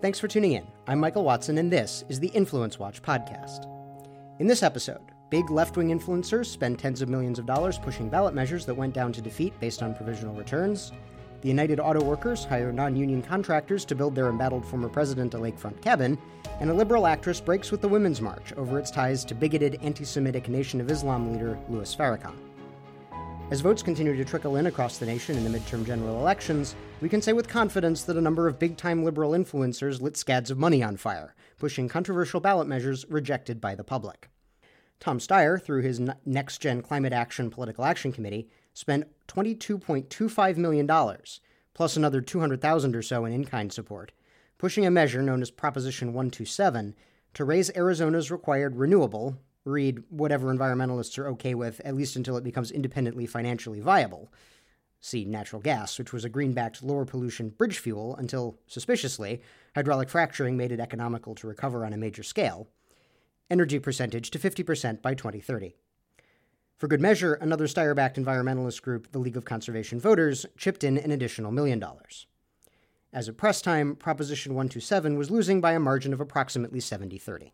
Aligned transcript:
Thanks 0.00 0.18
for 0.18 0.28
tuning 0.28 0.52
in. 0.52 0.66
I'm 0.86 0.98
Michael 0.98 1.24
Watson, 1.24 1.58
and 1.58 1.70
this 1.70 2.04
is 2.08 2.18
the 2.18 2.28
Influence 2.28 2.78
Watch 2.78 3.02
podcast. 3.02 3.66
In 4.38 4.46
this 4.46 4.62
episode, 4.62 5.02
big 5.28 5.50
left 5.50 5.76
wing 5.76 5.88
influencers 5.90 6.46
spend 6.46 6.78
tens 6.78 7.02
of 7.02 7.10
millions 7.10 7.38
of 7.38 7.44
dollars 7.44 7.76
pushing 7.76 8.08
ballot 8.08 8.32
measures 8.32 8.64
that 8.64 8.74
went 8.74 8.94
down 8.94 9.12
to 9.12 9.20
defeat 9.20 9.52
based 9.60 9.82
on 9.82 9.94
provisional 9.94 10.34
returns. 10.34 10.92
The 11.42 11.48
United 11.48 11.80
Auto 11.80 12.02
Workers 12.02 12.46
hire 12.46 12.72
non 12.72 12.96
union 12.96 13.20
contractors 13.20 13.84
to 13.84 13.94
build 13.94 14.14
their 14.14 14.30
embattled 14.30 14.64
former 14.64 14.88
president 14.88 15.34
a 15.34 15.38
lakefront 15.38 15.82
cabin. 15.82 16.16
And 16.60 16.70
a 16.70 16.74
liberal 16.74 17.06
actress 17.06 17.38
breaks 17.38 17.70
with 17.70 17.82
the 17.82 17.88
Women's 17.88 18.22
March 18.22 18.54
over 18.54 18.78
its 18.78 18.90
ties 18.90 19.22
to 19.26 19.34
bigoted 19.34 19.78
anti 19.82 20.04
Semitic 20.04 20.48
Nation 20.48 20.80
of 20.80 20.90
Islam 20.90 21.30
leader 21.30 21.58
Louis 21.68 21.94
Farrakhan. 21.94 22.49
As 23.50 23.62
votes 23.62 23.82
continue 23.82 24.14
to 24.14 24.24
trickle 24.24 24.54
in 24.54 24.66
across 24.66 24.98
the 24.98 25.06
nation 25.06 25.36
in 25.36 25.42
the 25.42 25.58
midterm 25.58 25.84
general 25.84 26.20
elections, 26.20 26.76
we 27.00 27.08
can 27.08 27.20
say 27.20 27.32
with 27.32 27.48
confidence 27.48 28.04
that 28.04 28.16
a 28.16 28.20
number 28.20 28.46
of 28.46 28.60
big 28.60 28.76
time 28.76 29.02
liberal 29.02 29.32
influencers 29.32 30.00
lit 30.00 30.16
scads 30.16 30.52
of 30.52 30.58
money 30.58 30.84
on 30.84 30.96
fire, 30.96 31.34
pushing 31.58 31.88
controversial 31.88 32.38
ballot 32.38 32.68
measures 32.68 33.04
rejected 33.08 33.60
by 33.60 33.74
the 33.74 33.82
public. 33.82 34.28
Tom 35.00 35.18
Steyer, 35.18 35.60
through 35.60 35.82
his 35.82 36.00
Next 36.24 36.58
Gen 36.58 36.80
Climate 36.80 37.12
Action 37.12 37.50
Political 37.50 37.84
Action 37.84 38.12
Committee, 38.12 38.48
spent 38.72 39.08
$22.25 39.26 40.56
million, 40.56 40.88
plus 41.74 41.96
another 41.96 42.20
200000 42.20 42.94
or 42.94 43.02
so 43.02 43.24
in 43.24 43.32
in 43.32 43.44
kind 43.44 43.72
support, 43.72 44.12
pushing 44.58 44.86
a 44.86 44.92
measure 44.92 45.22
known 45.22 45.42
as 45.42 45.50
Proposition 45.50 46.08
127 46.12 46.94
to 47.34 47.44
raise 47.44 47.68
Arizona's 47.74 48.30
required 48.30 48.76
renewable, 48.76 49.38
read 49.64 50.02
whatever 50.08 50.52
environmentalists 50.54 51.18
are 51.18 51.28
okay 51.28 51.54
with, 51.54 51.80
at 51.84 51.94
least 51.94 52.16
until 52.16 52.36
it 52.36 52.44
becomes 52.44 52.70
independently 52.70 53.26
financially 53.26 53.80
viable. 53.80 54.32
See 55.00 55.24
natural 55.24 55.62
gas, 55.62 55.98
which 55.98 56.12
was 56.12 56.24
a 56.24 56.28
greenbacked 56.28 56.82
lower 56.82 57.04
pollution 57.04 57.50
bridge 57.50 57.78
fuel 57.78 58.16
until, 58.16 58.58
suspiciously, 58.66 59.40
hydraulic 59.74 60.08
fracturing 60.08 60.56
made 60.56 60.72
it 60.72 60.80
economical 60.80 61.34
to 61.36 61.46
recover 61.46 61.84
on 61.84 61.92
a 61.92 61.98
major 61.98 62.22
scale. 62.22 62.68
Energy 63.50 63.78
percentage 63.78 64.30
to 64.30 64.38
50% 64.38 65.02
by 65.02 65.14
2030. 65.14 65.74
For 66.76 66.88
good 66.88 67.00
measure, 67.00 67.34
another 67.34 67.66
Steyer 67.66 67.94
backed 67.94 68.18
environmentalist 68.18 68.80
group, 68.82 69.12
the 69.12 69.18
League 69.18 69.36
of 69.36 69.44
Conservation 69.44 70.00
Voters, 70.00 70.46
chipped 70.56 70.84
in 70.84 70.96
an 70.96 71.10
additional 71.10 71.52
million 71.52 71.78
dollars. 71.78 72.26
As 73.12 73.26
of 73.26 73.36
press 73.36 73.60
time, 73.60 73.96
Proposition 73.96 74.52
127 74.52 75.18
was 75.18 75.30
losing 75.30 75.60
by 75.60 75.72
a 75.72 75.80
margin 75.80 76.12
of 76.12 76.20
approximately 76.20 76.80
70 76.80 77.18
30 77.18 77.52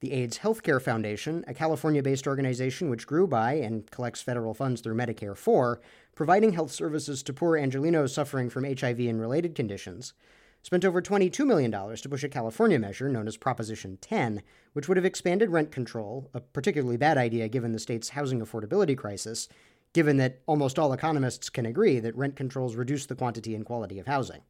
the 0.00 0.12
AIDS 0.12 0.38
Healthcare 0.38 0.80
Foundation, 0.80 1.44
a 1.48 1.54
California 1.54 2.02
based 2.02 2.26
organization 2.26 2.90
which 2.90 3.06
grew 3.06 3.26
by 3.26 3.54
and 3.54 3.90
collects 3.90 4.20
federal 4.20 4.52
funds 4.52 4.80
through 4.80 4.94
Medicare 4.94 5.36
for 5.36 5.80
providing 6.14 6.52
health 6.52 6.70
services 6.70 7.22
to 7.22 7.32
poor 7.32 7.58
Angelenos 7.58 8.10
suffering 8.10 8.50
from 8.50 8.64
HIV 8.64 9.00
and 9.00 9.20
related 9.20 9.54
conditions, 9.54 10.12
spent 10.62 10.84
over 10.84 11.00
$22 11.00 11.46
million 11.46 11.70
to 11.70 12.08
push 12.08 12.24
a 12.24 12.28
California 12.28 12.78
measure 12.78 13.08
known 13.08 13.28
as 13.28 13.36
Proposition 13.36 13.98
10, 14.00 14.42
which 14.72 14.88
would 14.88 14.96
have 14.96 15.06
expanded 15.06 15.50
rent 15.50 15.70
control, 15.70 16.30
a 16.34 16.40
particularly 16.40 16.96
bad 16.96 17.16
idea 17.16 17.48
given 17.48 17.72
the 17.72 17.78
state's 17.78 18.10
housing 18.10 18.40
affordability 18.40 18.96
crisis, 18.96 19.48
given 19.92 20.18
that 20.18 20.40
almost 20.46 20.78
all 20.78 20.92
economists 20.92 21.48
can 21.48 21.64
agree 21.64 22.00
that 22.00 22.16
rent 22.16 22.36
controls 22.36 22.76
reduce 22.76 23.06
the 23.06 23.14
quantity 23.14 23.54
and 23.54 23.64
quality 23.64 23.98
of 23.98 24.06
housing. 24.06 24.42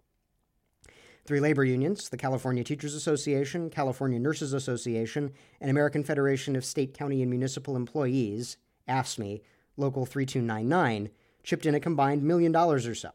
Three 1.27 1.41
labor 1.41 1.65
unions, 1.65 2.09
the 2.09 2.17
California 2.17 2.63
Teachers 2.63 2.95
Association, 2.95 3.69
California 3.69 4.21
Nurses 4.21 4.53
Association, 4.53 5.33
and 5.61 5.71
American 5.71 6.05
Federation 6.05 6.55
of 6.55 6.65
State, 6.65 6.95
County, 6.97 7.21
and 7.21 7.29
Municipal 7.29 7.75
Employees, 7.75 8.59
AFSCME, 8.89 9.41
Local 9.77 10.07
3299, 10.07 11.11
chipped 11.43 11.67
in 11.67 11.75
a 11.75 11.81
combined 11.81 12.23
million 12.23 12.53
dollars 12.53 12.87
or 12.87 12.95
so. 12.95 13.11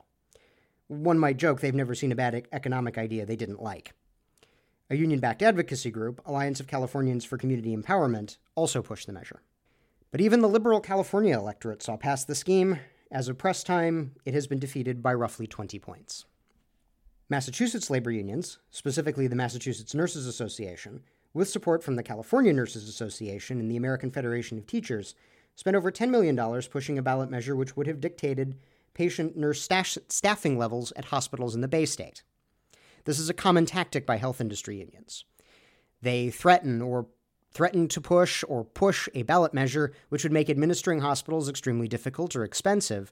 One 0.88 1.18
might 1.18 1.38
joke 1.38 1.62
they've 1.62 1.74
never 1.74 1.96
seen 1.96 2.12
a 2.12 2.16
bad 2.16 2.48
economic 2.52 2.98
idea 2.98 3.26
they 3.26 3.38
didn't 3.38 3.64
like. 3.64 3.94
A 4.90 4.98
union 4.98 5.22
backed 5.22 5.42
advocacy 5.42 5.90
group, 5.90 6.22
Alliance 6.26 6.60
of 6.60 6.68
Californians 6.68 7.24
for 7.24 7.38
Community 7.38 7.74
Empowerment, 7.76 8.38
also 8.56 8.82
pushed 8.82 9.08
the 9.08 9.14
measure. 9.14 9.42
But 10.12 10.20
even 10.20 10.42
the 10.42 10.50
liberal 10.50 10.82
California 10.82 11.38
electorate 11.38 11.82
saw 11.82 11.96
past 11.96 12.28
the 12.28 12.36
scheme. 12.36 12.78
As 13.10 13.30
of 13.30 13.38
press 13.38 13.64
time, 13.64 14.12
it 14.26 14.34
has 14.34 14.48
been 14.48 14.60
defeated 14.60 15.02
by 15.02 15.14
roughly 15.14 15.48
20 15.48 15.80
points. 15.80 16.26
Massachusetts 17.32 17.90
labor 17.90 18.12
unions, 18.12 18.58
specifically 18.72 19.26
the 19.26 19.38
Massachusetts 19.38 19.96
Nurses 19.96 20.28
Association, 20.28 21.02
with 21.34 21.48
support 21.48 21.82
from 21.82 21.96
the 21.96 22.04
California 22.04 22.52
Nurses 22.52 22.90
Association 22.90 23.58
and 23.62 23.72
the 23.72 23.78
American 23.78 24.12
Federation 24.12 24.58
of 24.58 24.68
Teachers, 24.68 25.16
spent 25.56 25.78
over 25.78 25.94
$10 25.94 26.10
million 26.10 26.36
pushing 26.70 26.98
a 26.98 27.02
ballot 27.02 27.32
measure 27.32 27.56
which 27.56 27.78
would 27.78 27.88
have 27.88 28.02
dictated 28.02 28.58
patient 28.94 29.38
nurse 29.38 29.62
stash- 29.62 29.98
staffing 30.10 30.58
levels 30.58 30.92
at 30.98 31.06
hospitals 31.06 31.56
in 31.56 31.62
the 31.62 31.70
Bay 31.70 31.86
State. 31.86 32.22
This 33.06 33.18
is 33.18 33.30
a 33.30 33.34
common 33.34 33.66
tactic 33.66 34.06
by 34.06 34.18
health 34.18 34.42
industry 34.42 34.80
unions. 34.80 35.24
They 36.02 36.32
threaten 36.32 36.82
or 36.82 37.08
threaten 37.54 37.88
to 37.88 38.02
push 38.02 38.44
or 38.50 38.66
push 38.66 39.08
a 39.16 39.24
ballot 39.24 39.54
measure 39.54 39.94
which 40.10 40.24
would 40.24 40.34
make 40.34 40.50
administering 40.50 41.00
hospitals 41.00 41.48
extremely 41.48 41.88
difficult 41.88 42.36
or 42.36 42.44
expensive, 42.44 43.10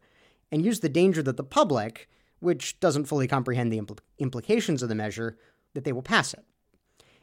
and 0.52 0.66
use 0.66 0.82
the 0.82 0.90
danger 0.90 1.24
that 1.24 1.38
the 1.38 1.44
public, 1.46 2.10
which 2.40 2.80
doesn't 2.80 3.06
fully 3.06 3.28
comprehend 3.28 3.72
the 3.72 3.80
impl- 3.80 4.00
implications 4.18 4.82
of 4.82 4.90
the 4.90 4.96
measure, 4.96 5.38
that 5.74 5.84
they 5.84 5.92
will 5.92 6.02
pass 6.02 6.34
it. 6.34 6.44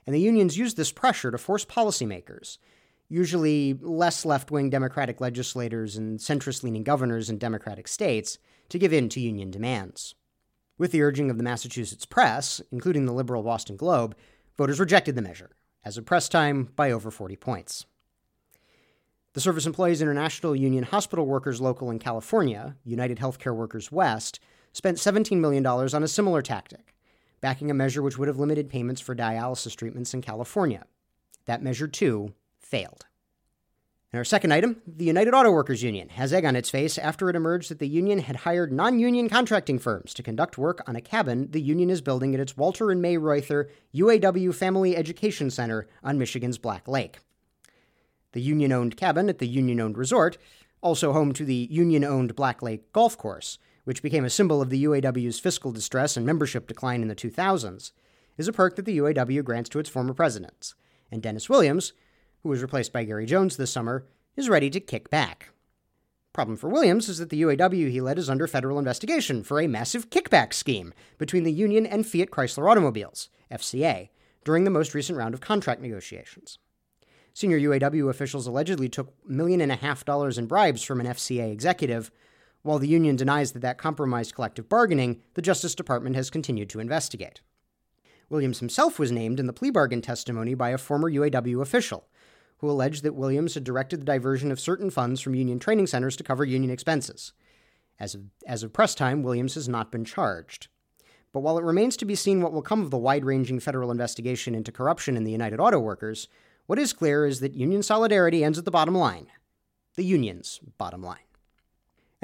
And 0.07 0.15
the 0.15 0.21
unions 0.21 0.59
use 0.59 0.75
this 0.75 0.93
pressure 0.93 1.31
to 1.31 1.39
force 1.39 1.65
policymakers, 1.65 2.59
usually 3.09 3.75
less 3.75 4.25
left 4.25 4.51
wing 4.51 4.71
Democratic 4.71 5.21
legislators 5.21 5.97
and 5.97 6.19
centrist 6.19 6.63
leaning 6.63 6.85
governors 6.85 7.29
in 7.29 7.39
Democratic 7.39 7.89
states, 7.89 8.39
to 8.69 8.79
give 8.79 8.93
in 8.93 9.09
to 9.09 9.21
union 9.21 9.51
demands. 9.51 10.15
With 10.79 10.93
the 10.93 11.03
urging 11.03 11.31
of 11.31 11.39
the 11.39 11.45
Massachusetts 11.45 12.05
press, 12.05 12.61
including 12.71 13.07
the 13.07 13.13
liberal 13.13 13.43
Boston 13.43 13.77
Globe, 13.77 14.17
voters 14.57 14.81
rejected 14.81 15.15
the 15.15 15.23
measure, 15.23 15.51
as 15.85 15.97
of 15.97 16.05
press 16.05 16.29
time, 16.29 16.71
by 16.77 16.91
over 16.91 17.11
40 17.11 17.37
points. 17.37 17.87
The 19.33 19.41
Service 19.41 19.67
Employees 19.67 20.01
International 20.01 20.57
Union 20.57 20.85
Hospital 20.85 21.27
Workers 21.27 21.61
Local 21.61 21.91
in 21.91 21.99
California, 21.99 22.77
United 22.85 23.19
Healthcare 23.19 23.55
Workers 23.55 23.93
West, 23.93 24.41
spent 24.77 24.99
$17 24.99 25.39
million 25.39 25.67
on 25.67 26.03
a 26.03 26.09
similar 26.09 26.43
tactic, 26.43 26.95
backing 27.41 27.71
a 27.71 27.75
measure 27.75 28.03
which 28.03 28.19
would 28.19 28.29
have 28.29 28.39
limited 28.39 28.69
payments 28.69 29.01
for 29.01 29.17
dialysis 29.17 29.75
treatments 29.75 30.13
in 30.13 30.21
California. 30.21 30.85
That 31.47 31.63
measure, 31.63 31.89
too, 31.89 32.35
failed. 32.59 33.07
And 34.13 34.19
our 34.19 34.25
second 34.25 34.53
item 34.53 34.83
the 34.87 35.07
United 35.07 35.33
Auto 35.33 35.51
Workers 35.51 35.83
Union 35.83 36.11
has 36.11 36.31
egg 36.31 36.45
on 36.45 36.57
its 36.57 36.69
face 36.69 36.99
after 36.99 37.31
it 37.31 37.37
emerged 37.37 37.71
that 37.71 37.79
the 37.79 37.89
union 37.89 38.19
had 38.19 38.37
hired 38.37 38.71
non 38.71 38.99
union 38.99 39.31
contracting 39.31 39.79
firms 39.79 40.13
to 40.13 40.23
conduct 40.23 40.59
work 40.59 40.83
on 40.87 40.95
a 40.95 41.01
cabin 41.01 41.51
the 41.53 41.63
union 41.63 41.89
is 41.89 42.03
building 42.03 42.35
at 42.35 42.41
its 42.41 42.55
Walter 42.55 42.91
and 42.91 43.01
May 43.01 43.17
Reuther 43.17 43.71
UAW 43.95 44.55
Family 44.55 44.95
Education 44.95 45.51
Center 45.51 45.87
on 46.05 46.19
Michigan's 46.19 46.59
Black 46.59 46.87
Lake. 46.87 47.21
The 48.33 48.43
union 48.43 48.73
owned 48.73 48.99
cabin 48.99 49.31
at 49.31 49.39
the 49.39 49.49
union 49.49 49.81
owned 49.81 49.97
resort, 49.97 50.37
also 50.83 51.15
home 51.15 51.33
to 51.33 51.47
the 51.47 51.67
union 51.71 52.05
owned 52.05 52.37
Black 52.37 52.61
Lake 52.61 52.93
Golf 52.93 53.17
Course, 53.17 53.59
which 53.87 54.03
became 54.03 54.25
a 54.25 54.31
symbol 54.31 54.61
of 54.61 54.69
the 54.69 54.83
UAW's 54.83 55.39
fiscal 55.39 55.71
distress 55.71 56.17
and 56.17 56.27
membership 56.27 56.67
decline 56.67 57.03
in 57.03 57.09
the 57.09 57.15
2000s, 57.15 57.93
is 58.37 58.49
a 58.49 58.53
perk 58.53 58.75
that 58.75 58.85
the 58.85 58.99
UAW 58.99 59.45
grants 59.45 59.69
to 59.69 59.79
its 59.79 59.89
former 59.89 60.13
presidents. 60.13 60.75
And 61.13 61.23
Dennis 61.23 61.49
Williams, 61.49 61.93
who 62.43 62.49
was 62.49 62.63
replaced 62.63 62.93
by 62.93 63.05
Gary 63.05 63.27
Jones 63.27 63.57
this 63.57 63.71
summer, 63.71 64.05
is 64.35 64.49
ready 64.49 64.71
to 64.71 64.81
kick 64.81 65.09
back. 65.09 65.51
Problem 66.33 66.57
for 66.57 66.69
Williams 66.69 67.09
is 67.09 67.19
that 67.19 67.31
the 67.31 67.43
UAW 67.43 67.89
he 67.89 68.01
led 68.01 68.19
is 68.19 68.29
under 68.29 68.49
federal 68.49 68.81
investigation 68.81 69.45
for 69.45 69.61
a 69.61 69.69
massive 69.69 70.11
kickback 70.11 70.53
scheme 70.53 70.93
between 71.17 71.45
the 71.45 71.53
union 71.53 71.87
and 71.87 72.05
Fiat 72.05 72.31
Chrysler 72.33 72.69
Automobiles, 72.69 73.29
FCA, 73.53 74.09
during 74.45 74.65
the 74.65 74.71
most 74.71 74.95
recent 74.95 75.17
round 75.17 75.33
of 75.33 75.41
contract 75.41 75.81
negotiations. 75.81 76.59
Senior 77.33 77.61
UAW 77.61 78.11
officials 78.11 78.49
allegedly 78.49 78.89
took 78.89 79.15
million 79.25 79.61
and 79.61 79.71
a 79.71 79.77
half 79.77 80.05
dollars 80.05 80.39
in 80.39 80.47
bribes 80.47 80.83
from 80.83 80.99
an 80.99 81.07
FCA 81.07 81.53
executive 81.53 82.11
while 82.67 82.79
the 82.79 82.89
union 82.89 83.17
denies 83.17 83.53
that 83.53 83.61
that 83.63 83.79
compromised 83.79 84.35
collective 84.35 84.69
bargaining, 84.69 85.23
the 85.35 85.43
Justice 85.43 85.75
Department 85.75 86.17
has 86.17 86.31
continued 86.31 86.69
to 86.71 86.81
investigate. 86.81 87.41
Williams 88.29 88.59
himself 88.59 88.99
was 88.99 89.13
named 89.13 89.39
in 89.39 89.47
the 89.47 89.53
plea 89.53 89.71
bargain 89.71 90.03
testimony 90.03 90.55
by 90.55 90.71
a 90.71 90.79
former 90.79 91.11
UAW 91.11 91.63
official, 91.63 92.09
who 92.59 92.69
alleged 92.69 93.03
that 93.05 93.15
Williams 93.15 93.55
had 93.55 93.65
directed 93.65 94.01
the 94.01 94.05
diversion 94.05 94.51
of 94.51 94.59
certain 94.59 94.91
funds 94.91 95.21
from 95.21 95.35
union 95.35 95.59
training 95.59 95.87
centers 95.87 96.17
to 96.17 96.25
cover 96.25 96.45
union 96.45 96.71
expenses. 96.71 97.33
As 98.01 98.15
of, 98.15 98.23
as 98.47 98.63
of 98.63 98.73
press 98.73 98.95
time, 98.95 99.23
Williams 99.23 99.55
has 99.55 99.69
not 99.69 99.93
been 99.93 100.05
charged. 100.05 100.69
But 101.33 101.41
while 101.41 101.59
it 101.59 101.65
remains 101.65 101.97
to 101.99 102.05
be 102.05 102.15
seen 102.15 102.41
what 102.41 102.53
will 102.53 102.63
come 102.63 102.83
of 102.83 102.91
the 102.91 102.99
wide 102.99 103.25
ranging 103.25 103.61
federal 103.61 103.91
investigation 103.91 104.55
into 104.55 104.73
corruption 104.73 105.17
in 105.17 105.25
the 105.25 105.33
United 105.33 105.61
Auto 105.61 105.79
Workers, 105.79 106.29
what 106.67 106.79
is 106.79 106.93
clear 106.93 107.27
is 107.27 107.41
that 107.41 107.55
union 107.55 107.83
solidarity 107.83 108.43
ends 108.43 108.59
at 108.59 108.65
the 108.65 108.71
bottom 108.71 108.95
line 108.95 109.29
the 109.95 110.05
union's 110.05 110.61
bottom 110.77 111.03
line 111.03 111.19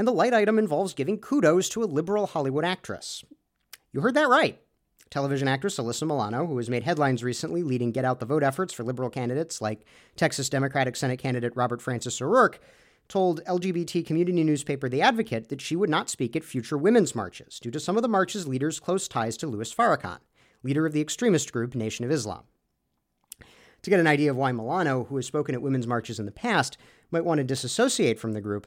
and 0.03 0.09
the 0.09 0.13
light 0.13 0.35
item 0.35 0.59
involves 0.59 0.95
giving 0.95 1.17
kudos 1.17 1.69
to 1.69 1.81
a 1.81 1.87
liberal 1.87 2.27
Hollywood 2.27 2.65
actress. 2.65 3.25
You 3.93 4.01
heard 4.01 4.15
that 4.15 4.29
right. 4.29 4.61
Television 5.11 5.47
actress 5.47 5.79
Alyssa 5.79 6.09
Milano, 6.09 6.45
who 6.45 6.57
has 6.57 6.69
made 6.69 6.83
headlines 6.83 7.23
recently 7.23 7.63
leading 7.63 7.93
get 7.93 8.05
out 8.05 8.19
the 8.19 8.27
vote 8.27 8.43
efforts 8.43 8.75
for 8.75 8.83
liberal 8.83 9.11
candidates 9.11 9.61
like 9.61 9.87
Texas 10.17 10.49
Democratic 10.49 10.97
Senate 10.97 11.21
candidate 11.21 11.53
Robert 11.55 11.81
Francis 11.81 12.21
O'Rourke, 12.21 12.59
told 13.07 13.45
LGBT 13.45 14.05
community 14.05 14.43
newspaper 14.43 14.89
The 14.89 15.03
Advocate 15.03 15.51
that 15.51 15.61
she 15.61 15.77
would 15.77 15.89
not 15.89 16.11
speak 16.11 16.35
at 16.35 16.43
future 16.43 16.77
women's 16.77 17.15
marches 17.15 17.61
due 17.61 17.71
to 17.71 17.79
some 17.79 17.95
of 17.95 18.03
the 18.03 18.09
march's 18.09 18.49
leaders' 18.49 18.81
close 18.81 19.07
ties 19.07 19.37
to 19.37 19.47
Louis 19.47 19.73
Farrakhan, 19.73 20.19
leader 20.65 20.85
of 20.85 20.93
the 20.93 21.01
extremist 21.01 21.53
group 21.53 21.77
Nation 21.77 22.05
of 22.05 22.11
Islam. 22.11 22.43
To 23.83 23.91
get 23.91 24.01
an 24.01 24.09
idea 24.09 24.33
of 24.33 24.37
why 24.37 24.51
Milano, 24.51 25.05
who 25.05 25.15
has 25.15 25.27
spoken 25.27 25.55
at 25.55 25.63
women's 25.63 25.87
marches 25.87 26.19
in 26.19 26.27
the 26.27 26.33
past, 26.33 26.77
might 27.13 27.25
want 27.25 27.39
to 27.39 27.45
disassociate 27.45 28.19
from 28.19 28.33
the 28.33 28.41
group, 28.41 28.67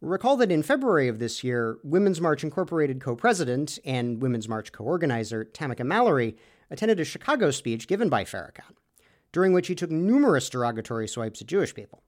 recall 0.00 0.36
that 0.36 0.52
in 0.52 0.62
February 0.62 1.08
of 1.08 1.18
this 1.18 1.42
year, 1.42 1.78
Women's 1.82 2.20
March 2.20 2.44
Incorporated 2.44 3.00
co 3.00 3.16
president 3.16 3.78
and 3.84 4.22
Women's 4.22 4.48
March 4.48 4.72
co 4.72 4.84
organizer 4.84 5.44
Tamika 5.44 5.84
Mallory 5.84 6.36
attended 6.70 7.00
a 7.00 7.04
Chicago 7.04 7.50
speech 7.50 7.88
given 7.88 8.08
by 8.08 8.24
Farrakhan, 8.24 8.74
during 9.32 9.52
which 9.52 9.68
he 9.68 9.74
took 9.74 9.90
numerous 9.90 10.48
derogatory 10.48 11.08
swipes 11.08 11.40
at 11.40 11.48
Jewish 11.48 11.74
people. 11.74 12.02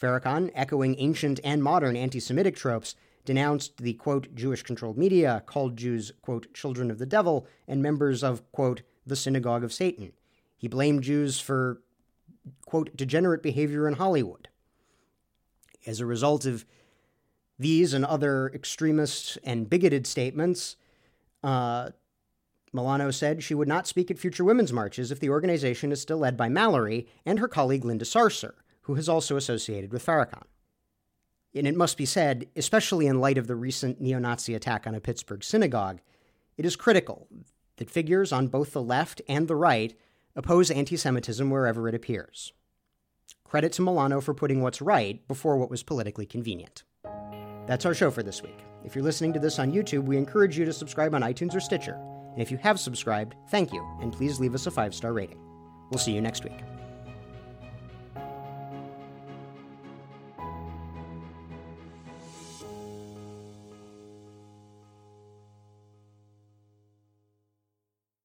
Farrakhan, 0.00 0.50
echoing 0.54 0.94
ancient 0.98 1.40
and 1.42 1.62
modern 1.62 1.96
anti 1.96 2.20
Semitic 2.20 2.54
tropes, 2.54 2.94
denounced 3.24 3.78
the 3.78 3.94
quote 3.94 4.34
Jewish 4.34 4.62
controlled 4.62 4.96
media, 4.96 5.42
called 5.46 5.76
Jews 5.76 6.12
quote 6.22 6.52
children 6.54 6.90
of 6.90 6.98
the 6.98 7.06
devil, 7.06 7.46
and 7.66 7.82
members 7.82 8.22
of 8.22 8.50
quote 8.52 8.82
the 9.06 9.16
synagogue 9.16 9.64
of 9.64 9.72
Satan, 9.72 10.12
he 10.56 10.68
blamed 10.68 11.02
Jews 11.02 11.40
for, 11.40 11.80
quote, 12.66 12.94
degenerate 12.96 13.42
behavior 13.42 13.88
in 13.88 13.94
Hollywood. 13.94 14.48
As 15.86 16.00
a 16.00 16.06
result 16.06 16.44
of 16.44 16.66
these 17.58 17.92
and 17.92 18.04
other 18.04 18.50
extremist 18.54 19.38
and 19.44 19.68
bigoted 19.68 20.06
statements, 20.06 20.76
uh, 21.42 21.90
Milano 22.72 23.10
said 23.10 23.42
she 23.42 23.54
would 23.54 23.68
not 23.68 23.86
speak 23.86 24.10
at 24.10 24.18
future 24.18 24.44
women's 24.44 24.72
marches 24.72 25.10
if 25.10 25.20
the 25.20 25.30
organization 25.30 25.90
is 25.90 26.00
still 26.00 26.18
led 26.18 26.36
by 26.36 26.48
Mallory 26.48 27.08
and 27.24 27.38
her 27.38 27.48
colleague 27.48 27.84
Linda 27.84 28.04
Sarsour, 28.04 28.54
who 28.82 28.94
has 28.94 29.08
also 29.08 29.36
associated 29.36 29.92
with 29.92 30.04
Farrakhan. 30.04 30.44
And 31.54 31.66
it 31.66 31.76
must 31.76 31.96
be 31.96 32.04
said, 32.04 32.46
especially 32.56 33.06
in 33.06 33.20
light 33.20 33.38
of 33.38 33.46
the 33.46 33.56
recent 33.56 34.00
neo 34.00 34.18
Nazi 34.18 34.54
attack 34.54 34.86
on 34.86 34.94
a 34.94 35.00
Pittsburgh 35.00 35.42
synagogue, 35.42 36.00
it 36.56 36.66
is 36.66 36.76
critical 36.76 37.26
that 37.76 37.90
figures 37.90 38.32
on 38.32 38.48
both 38.48 38.72
the 38.72 38.82
left 38.82 39.22
and 39.28 39.48
the 39.48 39.56
right 39.56 39.96
oppose 40.36 40.70
anti 40.70 40.96
Semitism 40.96 41.48
wherever 41.48 41.88
it 41.88 41.94
appears. 41.94 42.52
Credit 43.44 43.72
to 43.72 43.82
Milano 43.82 44.20
for 44.20 44.34
putting 44.34 44.60
what's 44.60 44.82
right 44.82 45.26
before 45.26 45.56
what 45.56 45.70
was 45.70 45.82
politically 45.82 46.26
convenient. 46.26 46.84
That's 47.68 47.84
our 47.84 47.92
show 47.92 48.10
for 48.10 48.22
this 48.22 48.42
week. 48.42 48.64
If 48.82 48.94
you're 48.94 49.04
listening 49.04 49.34
to 49.34 49.38
this 49.38 49.58
on 49.58 49.72
YouTube, 49.72 50.04
we 50.04 50.16
encourage 50.16 50.56
you 50.56 50.64
to 50.64 50.72
subscribe 50.72 51.14
on 51.14 51.20
iTunes 51.20 51.54
or 51.54 51.60
Stitcher. 51.60 52.00
And 52.32 52.40
if 52.40 52.50
you 52.50 52.56
have 52.56 52.80
subscribed, 52.80 53.36
thank 53.50 53.74
you, 53.74 53.86
and 54.00 54.10
please 54.10 54.40
leave 54.40 54.54
us 54.54 54.66
a 54.66 54.70
five 54.70 54.94
star 54.94 55.12
rating. 55.12 55.38
We'll 55.90 55.98
see 55.98 56.12
you 56.12 56.22
next 56.22 56.44
week. 56.44 56.77